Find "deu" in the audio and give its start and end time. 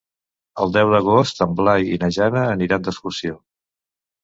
0.77-0.93